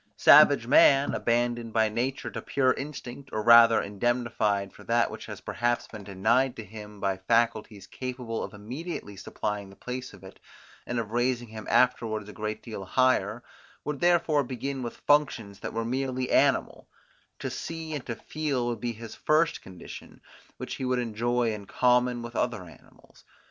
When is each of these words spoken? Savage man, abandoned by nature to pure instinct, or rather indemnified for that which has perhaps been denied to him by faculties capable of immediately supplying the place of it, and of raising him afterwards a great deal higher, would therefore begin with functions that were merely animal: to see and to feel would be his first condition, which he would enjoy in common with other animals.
Savage 0.17 0.65
man, 0.65 1.13
abandoned 1.13 1.73
by 1.73 1.87
nature 1.87 2.31
to 2.31 2.41
pure 2.41 2.73
instinct, 2.73 3.29
or 3.31 3.43
rather 3.43 3.79
indemnified 3.79 4.73
for 4.73 4.83
that 4.85 5.11
which 5.11 5.27
has 5.27 5.41
perhaps 5.41 5.85
been 5.87 6.03
denied 6.03 6.55
to 6.55 6.63
him 6.65 6.99
by 6.99 7.17
faculties 7.17 7.85
capable 7.85 8.43
of 8.43 8.51
immediately 8.51 9.15
supplying 9.15 9.69
the 9.69 9.75
place 9.75 10.11
of 10.11 10.23
it, 10.23 10.39
and 10.87 10.97
of 10.97 11.11
raising 11.11 11.49
him 11.49 11.67
afterwards 11.69 12.27
a 12.27 12.33
great 12.33 12.63
deal 12.63 12.83
higher, 12.83 13.43
would 13.83 13.99
therefore 13.99 14.43
begin 14.43 14.81
with 14.81 14.97
functions 15.05 15.59
that 15.59 15.71
were 15.71 15.85
merely 15.85 16.31
animal: 16.31 16.87
to 17.37 17.51
see 17.51 17.93
and 17.93 18.03
to 18.07 18.15
feel 18.15 18.65
would 18.65 18.79
be 18.81 18.93
his 18.93 19.13
first 19.13 19.61
condition, 19.61 20.19
which 20.57 20.77
he 20.77 20.83
would 20.83 20.97
enjoy 20.97 21.53
in 21.53 21.65
common 21.67 22.23
with 22.23 22.35
other 22.35 22.63
animals. 22.63 23.23